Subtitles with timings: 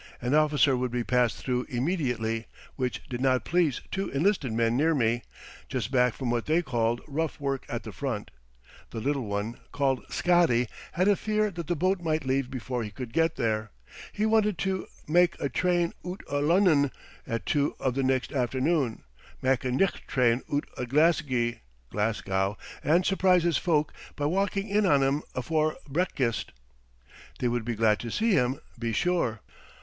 [0.19, 4.95] An officer would be passed through immediately, which did not please two enlisted men near
[4.95, 5.21] me,
[5.69, 8.31] just back from what they called rough work at the front.
[8.89, 12.89] The little one, called Scotty, had a fear that the boat might leave before he
[12.89, 13.69] could get there.
[14.11, 16.89] He wanted to "mak' a train oot o' Lunnon"
[17.27, 19.03] at two of the next afternoon,
[19.39, 21.59] "mak' a nicht train oot o' Glesgie"
[21.91, 26.53] (Glasgow) and surprise his folk by walking in on 'em "afore brekkist."
[27.37, 29.41] They would be glad to see him, be sure.